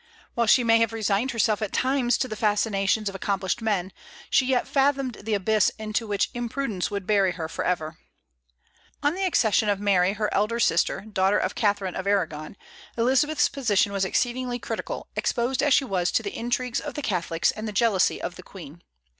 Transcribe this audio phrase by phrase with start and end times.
[0.33, 3.93] While she may have resigned herself at times to the fascinations of accomplished men,
[4.31, 7.99] she yet fathomed the abyss into which imprudence would bury her forever.
[9.03, 12.57] On the accession of Mary, her elder sister, daughter of Catharine of Aragon,
[12.97, 17.51] Elizabeth's position was exceedingly critical, exposed as she was to the intrigues of the Catholics
[17.51, 18.81] and the jealousy of the Queen.